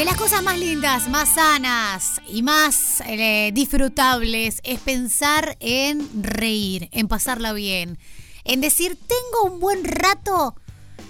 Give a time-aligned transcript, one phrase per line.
[0.00, 6.88] De las cosas más lindas, más sanas y más eh, disfrutables es pensar en reír,
[6.92, 7.98] en pasarla bien,
[8.44, 10.54] en decir, tengo un buen rato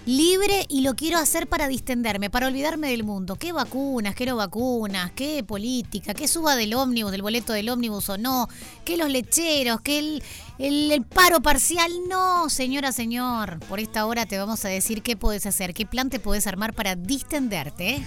[0.06, 3.36] libre y lo quiero hacer para distenderme, para olvidarme del mundo.
[3.36, 8.08] ¿Qué vacunas, qué no vacunas, qué política, qué suba del ómnibus, del boleto del ómnibus
[8.08, 8.48] o no,
[8.84, 10.22] qué los lecheros, qué el,
[10.60, 11.90] el, paro parcial?
[12.08, 13.60] No, señora, señor.
[13.68, 16.74] Por esta hora te vamos a decir qué puedes hacer, qué plan te puedes armar
[16.74, 18.04] para distenderte.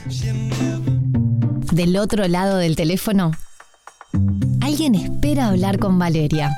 [1.71, 3.31] Del otro lado del teléfono,
[4.61, 6.55] alguien espera hablar con Valeria.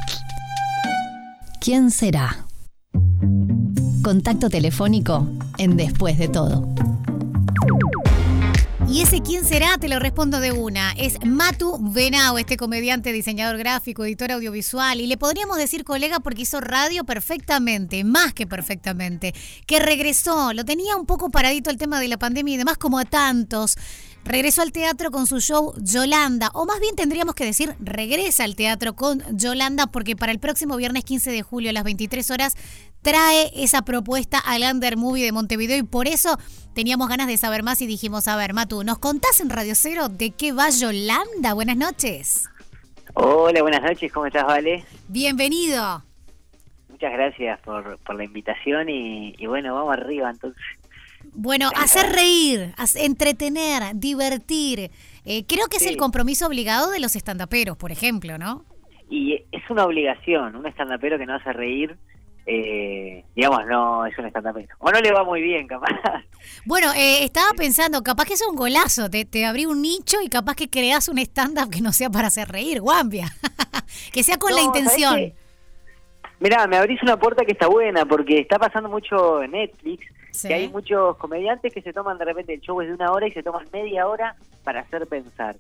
[1.62, 2.46] ¿Quién será?
[4.04, 5.28] Contacto telefónico
[5.58, 6.68] en Después de todo.
[8.96, 10.94] Y ese quién será, te lo respondo de una.
[10.94, 15.02] Es Matu Benao, este comediante, diseñador gráfico, editor audiovisual.
[15.02, 19.36] Y le podríamos decir colega porque hizo radio perfectamente, más que perfectamente.
[19.68, 22.98] Que regresó, lo tenía un poco paradito el tema de la pandemia y demás, como
[22.98, 23.76] a tantos.
[24.26, 28.56] Regresó al teatro con su show Yolanda, o más bien tendríamos que decir regresa al
[28.56, 32.58] teatro con Yolanda porque para el próximo viernes 15 de julio a las 23 horas
[33.04, 36.40] trae esa propuesta al Under Movie de Montevideo y por eso
[36.74, 40.10] teníamos ganas de saber más y dijimos, a ver, Matu, ¿nos contás en Radio Cero
[40.10, 41.54] de qué va Yolanda?
[41.54, 42.50] Buenas noches.
[43.14, 44.84] Hola, buenas noches, ¿cómo estás, Vale?
[45.08, 46.04] Bienvenido.
[46.90, 50.64] Muchas gracias por, la invitación y, bueno, vamos arriba entonces.
[51.36, 54.92] Bueno, hacer reír, entretener, divertir.
[55.26, 58.66] Eh, creo que es el compromiso obligado de los estandaperos, por ejemplo, ¿no?
[59.10, 61.98] Y es una obligación, un estandapero que no hace reír
[62.48, 65.90] eh, digamos, no es un stand O no le va muy bien, capaz.
[66.66, 70.30] Bueno, eh, estaba pensando, capaz que es un golazo, te, te abrí un nicho y
[70.30, 73.28] capaz que creas un stand-up que no sea para hacer reír, guambia.
[74.14, 75.34] que sea con la intención.
[76.40, 80.06] Mirá, me abrís una puerta que está buena, porque está pasando mucho en Netflix,
[80.42, 83.28] que hay muchos comediantes que se toman de repente el show es de una hora
[83.28, 85.56] y se toman media hora para hacer pensar.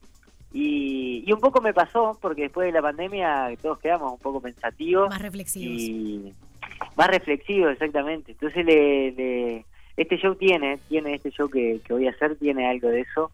[0.53, 4.41] Y, y un poco me pasó, porque después de la pandemia todos quedamos un poco
[4.41, 5.09] pensativos.
[5.09, 5.81] Más reflexivos.
[5.81, 6.33] Y,
[6.95, 8.31] más reflexivo, exactamente.
[8.31, 9.65] Entonces, le,
[9.97, 13.31] este show tiene, tiene este show que, voy a hacer, tiene algo de eso,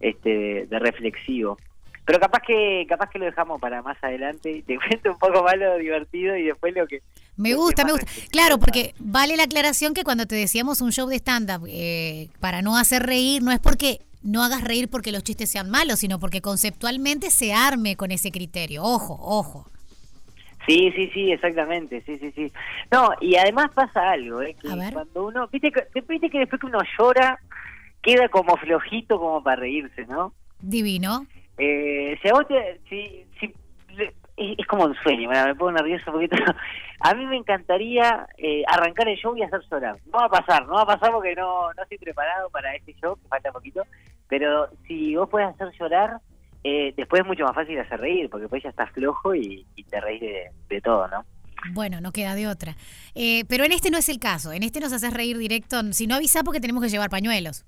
[0.00, 1.58] este, de reflexivo.
[2.04, 4.62] Pero capaz que capaz que lo dejamos para más adelante.
[4.66, 7.02] Te cuento un poco más lo divertido y después lo que...
[7.36, 8.06] Me gusta, me gusta.
[8.30, 12.62] Claro, porque vale la aclaración que cuando te decíamos un show de stand-up eh, para
[12.62, 16.18] no hacer reír, no es porque no hagas reír porque los chistes sean malos, sino
[16.18, 18.82] porque conceptualmente se arme con ese criterio.
[18.82, 19.68] Ojo, ojo.
[20.66, 22.52] Sí, sí, sí, exactamente, sí, sí, sí.
[22.90, 24.56] No, y además pasa algo, ¿eh?
[24.60, 27.38] Que cuando uno, viste que, viste que después que uno llora,
[28.00, 30.32] queda como flojito como para reírse, ¿no?
[30.60, 31.26] Divino.
[31.58, 33.52] Eh, si a vos te, si, si,
[34.36, 36.36] es, como un sueño, me pongo nervioso un poquito.
[37.00, 39.98] A mí me encantaría eh, arrancar el show y hacer llorar.
[40.06, 42.94] No va a pasar, no va a pasar porque no, no estoy preparado para este
[42.94, 43.82] show, que falta poquito.
[44.28, 46.20] Pero si vos puedes hacer llorar,
[46.64, 50.00] eh, después es mucho más fácil hacer reír, porque después ya estás flojo y, te
[50.00, 50.20] reís
[50.68, 51.24] de, todo, ¿no?
[51.72, 52.74] Bueno, no queda de otra.
[53.14, 54.52] Eh, pero en este no es el caso.
[54.52, 55.80] En este nos haces reír directo.
[55.92, 57.64] Si no avisa, porque tenemos que llevar pañuelos.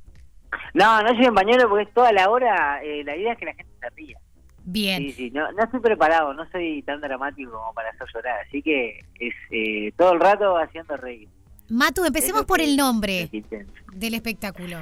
[0.75, 2.81] No, no lleven pañuelos porque es toda la hora.
[2.83, 4.19] Eh, la idea es que la gente se ría.
[4.67, 5.03] Bien.
[5.05, 5.31] Sí, sí.
[5.31, 6.35] No, no estoy preparado.
[6.35, 8.41] No soy tan dramático como para hacer llorar.
[8.47, 11.29] Así que es todo el rato haciendo reír.
[11.69, 13.31] Matu, empecemos por el nombre
[13.93, 14.79] del espectáculo.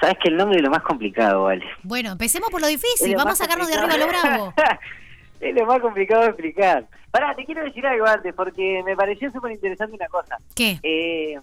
[0.00, 1.64] Sabes que el nombre es lo más complicado, vale.
[1.82, 3.14] Bueno, empecemos por lo difícil.
[3.16, 4.54] Vamos a sacarnos de arriba lo bravo.
[5.40, 6.86] es lo más complicado de explicar.
[7.10, 10.38] Pará, te quiero decir algo antes, porque me pareció súper interesante una cosa.
[10.54, 10.78] ¿Qué?
[10.82, 11.38] Eh,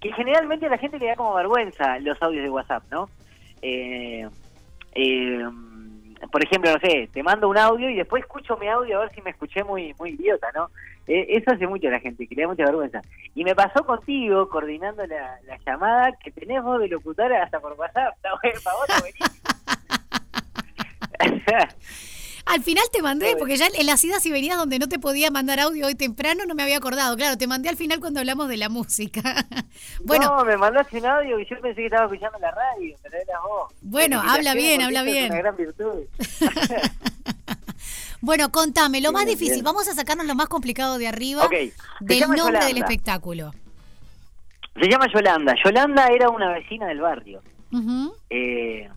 [0.00, 3.08] que generalmente a la gente le da como vergüenza los audios de WhatsApp, ¿no?
[3.60, 4.28] Eh,
[4.94, 5.48] eh,
[6.30, 9.14] por ejemplo, no sé, te mando un audio y después escucho mi audio a ver
[9.14, 10.70] si me escuché muy muy idiota, ¿no?
[11.06, 13.02] Eh, eso hace mucho la gente, que mucha vergüenza.
[13.34, 18.14] Y me pasó contigo, coordinando la, llamada, que tenés voz de locutora hasta por WhatsApp.
[18.16, 18.88] Está bueno, vos,
[22.44, 25.30] Al final te mandé, porque ya en las idas y venidas donde no te podía
[25.30, 27.16] mandar audio hoy temprano no me había acordado.
[27.16, 29.46] Claro, te mandé al final cuando hablamos de la música.
[30.04, 33.16] bueno, no, me mandaste un audio y yo pensé que estaba escuchando la radio, pero
[33.16, 33.72] era vos.
[33.80, 35.24] Bueno, habla bien, habla bien.
[35.24, 36.00] Es una gran virtud.
[38.20, 41.48] bueno, contame, lo más difícil, vamos a sacarnos lo más complicado de arriba
[42.00, 43.52] del nombre del espectáculo.
[44.80, 45.54] Se llama Yolanda.
[45.64, 47.42] Yolanda era una vecina del barrio.
[48.30, 48.88] eh,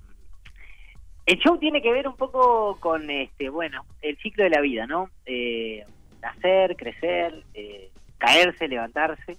[1.25, 4.85] el show tiene que ver un poco con, este, bueno, el ciclo de la vida,
[4.85, 5.09] ¿no?
[5.25, 5.83] Eh,
[6.21, 9.37] nacer, crecer, eh, caerse, levantarse,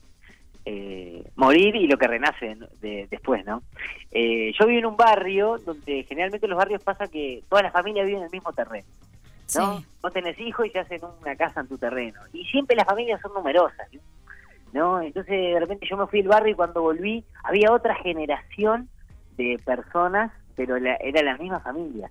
[0.65, 3.63] eh, morir y lo que renace después, ¿no?
[4.13, 8.03] yo vivo en un barrio donde generalmente en los barrios pasa que toda la familia
[8.03, 8.87] vive en el mismo terreno,
[9.55, 9.85] ¿no?
[10.03, 12.19] No tenés hijos y se hacen una casa en tu terreno.
[12.33, 13.89] Y siempre las familias son numerosas,
[14.73, 15.03] ¿no?
[15.03, 18.89] Entonces de repente yo me fui al barrio y cuando volví había otra generación
[19.37, 22.11] de personas pero era la misma familia.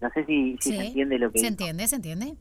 [0.00, 2.34] No sé si, se entiende lo que Se entiende, se entiende.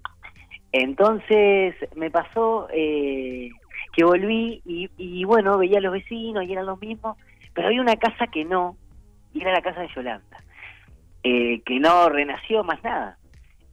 [0.72, 3.52] Entonces me pasó eh,
[3.94, 7.18] que volví y, bueno, veía a los vecinos y eran los mismos,
[7.54, 8.76] pero había una casa que no,
[9.34, 10.44] y era la casa de Yolanda,
[11.24, 13.18] eh, que no renació más nada.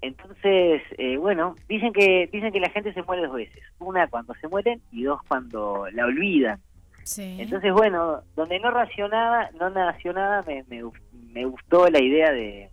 [0.03, 3.63] Entonces, eh, bueno, dicen que dicen que la gente se muere dos veces.
[3.79, 6.61] Una cuando se mueren y dos cuando la olvidan.
[7.17, 10.83] Entonces, bueno, donde no racionaba, no nació nada, me, me,
[11.44, 12.71] gustó la idea de,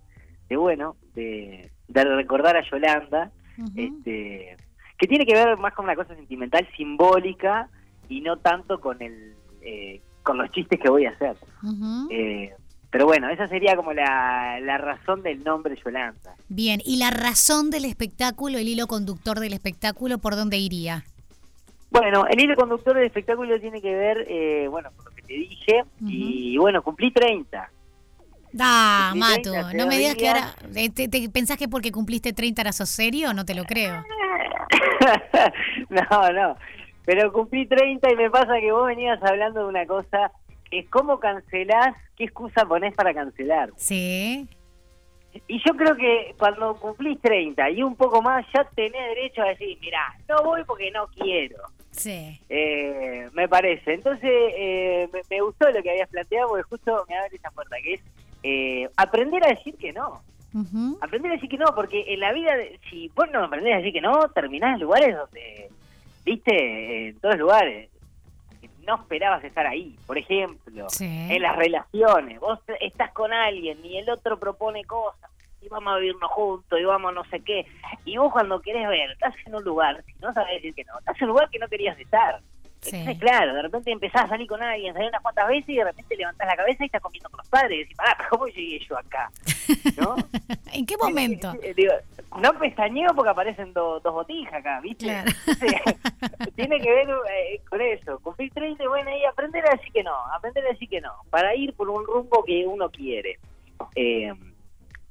[0.48, 3.30] de bueno, de, de recordar a Yolanda,
[3.76, 4.56] este,
[4.98, 7.68] que tiene que ver más con una cosa sentimental, simbólica
[8.08, 11.36] y no tanto con el eh, con los chistes que voy a hacer.
[12.10, 12.52] eh,
[12.90, 16.34] pero bueno, esa sería como la, la razón del nombre Yolanda.
[16.48, 21.04] Bien, ¿y la razón del espectáculo, el hilo conductor del espectáculo, por dónde iría?
[21.90, 25.32] Bueno, el hilo conductor del espectáculo tiene que ver, eh, bueno, con lo que te
[25.34, 27.70] dije, y bueno, cumplí 30.
[28.52, 30.54] Da, Mato, no me digas que ahora.
[30.74, 33.32] Eh, te, ¿Pensás que porque cumpliste 30 eras sos serio?
[33.34, 34.04] No te lo creo.
[35.88, 36.56] no, no.
[37.04, 40.30] Pero cumplí 30 y me pasa que vos venías hablando de una cosa
[40.70, 43.70] es cómo cancelás, qué excusa ponés para cancelar.
[43.76, 44.48] Sí.
[45.46, 49.48] Y yo creo que cuando cumplís 30 y un poco más, ya tenés derecho a
[49.48, 51.62] decir, mira, no voy porque no quiero.
[51.90, 52.40] Sí.
[52.48, 53.94] Eh, me parece.
[53.94, 57.94] Entonces, eh, me, gustó lo que habías planteado porque justo me abre esa puerta, que
[57.94, 58.02] es
[58.48, 60.22] eh, aprender a decir que no.
[61.00, 62.52] Aprender a decir que no, porque en la vida,
[62.88, 65.68] si vos no aprendés a decir que no, terminás en lugares donde,
[66.24, 67.90] viste, en todos lugares,
[68.86, 69.94] no esperabas estar ahí.
[70.06, 75.30] Por ejemplo, en las relaciones, vos estás con alguien y el otro propone cosas
[75.60, 77.66] y vamos a vivirnos juntos y vamos no sé qué.
[78.06, 80.98] Y vos cuando querés ver, estás en un lugar, si no sabes decir que no,
[80.98, 82.40] estás en un lugar que no querías estar.
[82.84, 85.84] Entonces, claro, de repente empezás a salir con alguien, salís unas cuantas veces y de
[85.84, 88.78] repente levantás la cabeza y estás comiendo con los padres y decís, pará, ¿cómo llegué
[88.88, 89.30] yo acá?
[89.96, 90.16] ¿No?
[90.72, 91.52] ¿En qué momento?
[91.76, 91.92] Digo,
[92.40, 95.06] no pestañeo porque aparecen dos botijas acá, ¿viste?
[96.56, 98.18] tiene que ver eh, con eso.
[98.20, 101.54] Cumplir 30, bueno, y aprender a decir que no, aprender a decir que no, para
[101.56, 103.38] ir por un rumbo que uno quiere.
[103.96, 104.32] Eh,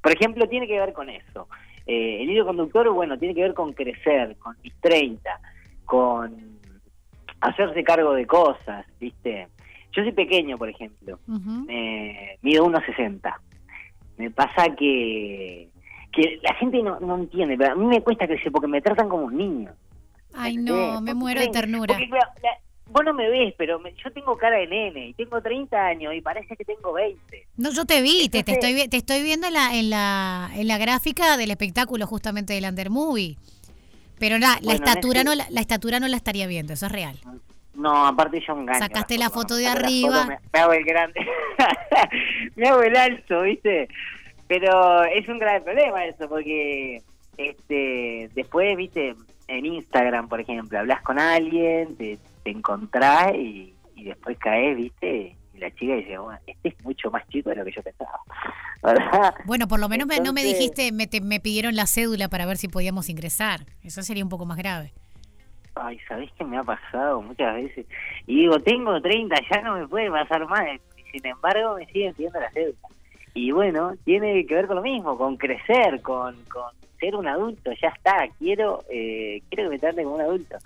[0.02, 1.48] por ejemplo, tiene que ver con eso.
[1.86, 5.40] Eh, el hilo conductor, bueno, tiene que ver con crecer, con mis 30,
[5.84, 6.57] con
[7.40, 9.48] hacerse cargo de cosas, ¿viste?
[9.92, 13.34] Yo soy pequeño, por ejemplo, mido 1,60.
[14.16, 15.68] Me pasa que,
[16.12, 19.08] que la gente no, no entiende, pero a mí me cuesta crecer porque me tratan
[19.08, 19.72] como un niño.
[20.34, 21.94] Ay, no, me muero de ternura.
[21.96, 22.10] Porque,
[22.90, 26.20] vos no me ves, pero yo tengo cara de nene y tengo 30 años y
[26.20, 27.46] parece que tengo 20.
[27.56, 30.68] No, yo te vi, te, te, estoy, te estoy viendo en la, en, la, en
[30.68, 33.36] la gráfica del espectáculo justamente del Under Movie.
[34.18, 37.18] Pero la, la estatura no la, estatura no la estaría viendo, eso es real.
[37.74, 38.78] No, aparte yo engaño.
[38.78, 40.26] Sacaste la foto, de arriba.
[40.26, 41.26] me, hago el grande.
[42.56, 43.88] me hago el alto, ¿viste?
[44.48, 47.02] Pero es un grave problema eso, porque
[47.36, 49.14] este después, ¿viste?
[49.46, 55.38] En Instagram, por ejemplo, hablas con alguien, te, te encontrás y, y después caes, ¿viste?
[55.58, 58.20] la chica dice, bueno, este es mucho más chico de lo que yo pensaba.
[59.44, 62.68] Bueno, por lo menos no me dijiste, me, me pidieron la cédula para ver si
[62.68, 63.60] podíamos ingresar.
[63.82, 64.92] Eso sería un poco más grave.
[65.74, 67.86] Ay, ¿sabés qué me ha pasado muchas veces?
[68.26, 70.66] Y digo, tengo 30, ya no me puede pasar más.
[71.12, 72.78] Sin embargo, me siguen pidiendo la cédula.
[73.34, 77.70] Y bueno, tiene que ver con lo mismo, con crecer, con, con ser un adulto.
[77.80, 80.56] Ya está, quiero, eh, quiero que me traten como un adulto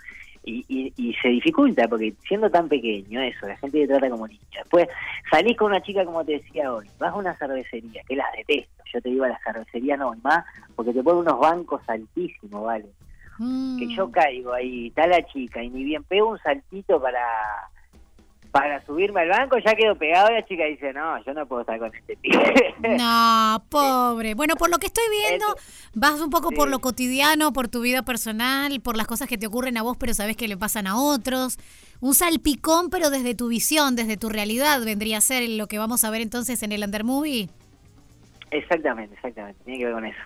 [0.45, 4.41] y, y, se dificulta porque siendo tan pequeño eso, la gente te trata como niña.
[4.55, 4.89] Después
[5.31, 8.83] salís con una chica como te decía hoy, vas a una cervecería, que las detesto,
[8.93, 10.45] yo te digo a la cervecería no, más,
[10.75, 12.87] porque te ponen unos bancos altísimos, ¿vale?
[13.39, 13.79] Mm.
[13.79, 17.21] Que yo caigo ahí, está la chica y ni bien pego un saltito para
[18.53, 21.63] para subirme al banco ya quedo pegado y la chica dice, no, yo no puedo
[21.63, 22.75] estar con este pibe.
[22.99, 24.35] No, pobre.
[24.35, 25.47] Bueno, por lo que estoy viendo,
[25.95, 29.47] vas un poco por lo cotidiano, por tu vida personal, por las cosas que te
[29.47, 31.59] ocurren a vos, pero sabes que le pasan a otros.
[32.01, 36.05] Un salpicón, pero desde tu visión, desde tu realidad, vendría a ser lo que vamos
[36.05, 37.49] a ver entonces en el Under Movie.
[38.51, 39.65] Exactamente, exactamente.
[39.65, 40.21] Tiene que ver con eso.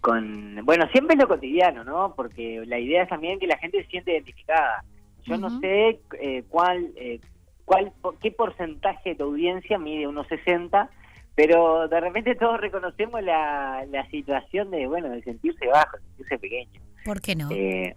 [0.00, 2.14] Con, bueno, siempre es lo cotidiano, ¿no?
[2.14, 4.84] Porque la idea es también que la gente se siente identificada.
[5.24, 7.20] Yo no sé eh, cuál, eh,
[7.64, 10.90] cuál, qué porcentaje de tu audiencia mide unos 60,
[11.34, 16.38] pero de repente todos reconocemos la, la situación de, bueno, de sentirse bajo, de sentirse
[16.38, 16.80] pequeño.
[17.04, 17.48] ¿Por qué no?
[17.50, 17.94] Eh,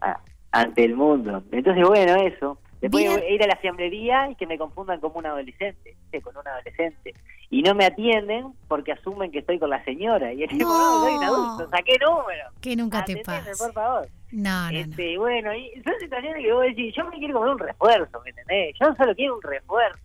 [0.51, 1.43] ante el mundo.
[1.51, 2.59] Entonces, bueno, eso.
[2.85, 7.15] Después ir a la fiambrería y que me confundan como un adolescente, con un adolescente.
[7.49, 10.31] Y no me atienden porque asumen que estoy con la señora.
[10.31, 10.67] Y es no.
[10.67, 12.43] no, soy un adulto, saqué número.
[12.61, 13.51] Que nunca te pasa.
[13.57, 14.07] por favor.
[14.31, 17.59] No, no, este, Bueno, y son situaciones que vos decís, yo me quiero comer un
[17.59, 18.75] refuerzo, ¿me entendés?
[18.79, 19.99] Yo solo quiero un refuerzo.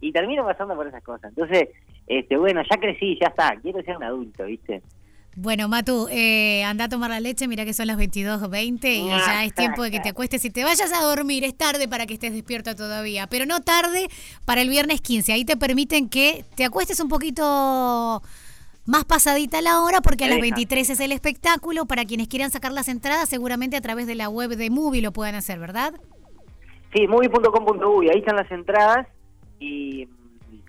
[0.00, 1.30] Y termino pasando por esas cosas.
[1.30, 1.68] Entonces,
[2.08, 4.82] este, bueno, ya crecí, ya está, quiero ser un adulto, ¿viste?
[5.36, 9.44] Bueno, Matu, eh, anda a tomar la leche, mira que son las 22.20 y ya
[9.44, 11.42] es tiempo de que te acuestes y te vayas a dormir.
[11.42, 14.08] Es tarde para que estés despierta todavía, pero no tarde
[14.44, 15.32] para el viernes 15.
[15.32, 18.22] Ahí te permiten que te acuestes un poquito
[18.86, 21.86] más pasadita la hora porque a las 23 es el espectáculo.
[21.86, 25.12] Para quienes quieran sacar las entradas, seguramente a través de la web de Movie lo
[25.12, 25.94] puedan hacer, ¿verdad?
[26.92, 29.08] Sí, movie.com.uy, ahí están las entradas
[29.58, 30.06] y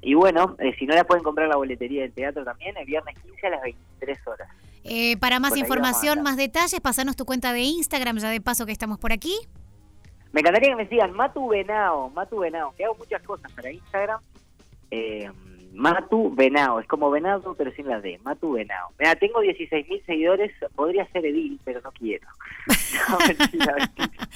[0.05, 2.85] y bueno, eh, si no las pueden comprar en la boletería del teatro también, el
[2.85, 4.47] viernes 15 a las 23 horas.
[4.83, 8.71] Eh, para más información, más detalles, pasanos tu cuenta de Instagram, ya de paso que
[8.71, 9.35] estamos por aquí.
[10.31, 14.21] Me encantaría que me sigan Matu Venao, Matu Venao, que hago muchas cosas para Instagram.
[14.91, 15.27] Eh,
[15.73, 18.91] Matu Venao, es como venado pero sin la D, Matu Venao.
[18.99, 22.27] Mira, tengo 16 mil seguidores, podría ser Edil, pero no quiero.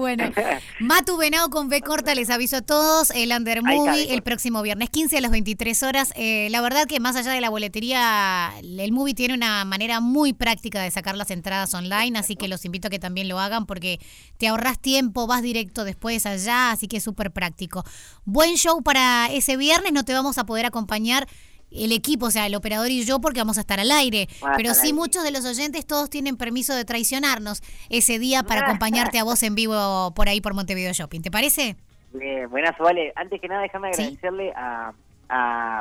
[0.00, 0.24] bueno,
[0.80, 4.90] Matu Venao con B corta, les aviso a todos, el Under Movie el próximo viernes
[4.90, 6.12] 15 a las 23 horas.
[6.16, 10.32] Eh, la verdad que más allá de la boletería, el Movie tiene una manera muy
[10.32, 13.66] práctica de sacar las entradas online, así que los invito a que también lo hagan
[13.66, 14.00] porque
[14.38, 17.84] te ahorras tiempo, vas directo después allá, así que es súper práctico.
[18.24, 21.28] Buen show para ese viernes, no te vamos a poder acompañar
[21.70, 24.28] el equipo, o sea, el operador y yo, porque vamos a estar al aire.
[24.56, 29.18] Pero sí, muchos de los oyentes, todos tienen permiso de traicionarnos ese día para acompañarte
[29.18, 31.22] a vos en vivo por ahí por Montevideo Shopping.
[31.22, 31.76] ¿Te parece?
[32.12, 33.12] Bien, buenas, vale.
[33.14, 34.92] Antes que nada, déjame agradecerle a,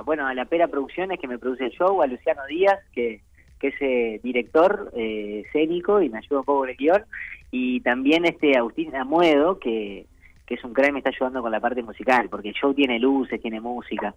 [0.05, 3.21] bueno, a la Pera Producciones que me produce el show, a Luciano Díaz, que,
[3.59, 7.03] que es eh, director eh, escénico y me ayuda un poco con el guion,
[7.51, 10.05] y también este Agustín Amuedo, que,
[10.45, 12.99] que es un crack, me está ayudando con la parte musical, porque el show tiene
[12.99, 14.13] luces, tiene música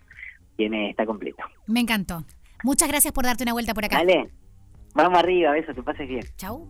[0.56, 1.42] tiene, está completo.
[1.66, 2.24] Me encantó.
[2.62, 3.98] Muchas gracias por darte una vuelta por acá.
[3.98, 4.30] Dale,
[4.94, 6.24] vamos arriba, eso, que pases bien.
[6.36, 6.68] Chau.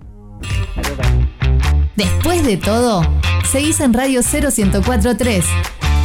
[1.97, 3.03] Después de todo,
[3.45, 5.45] seguís en Radio 0143.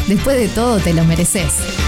[0.08, 1.87] Después de todo, te lo mereces.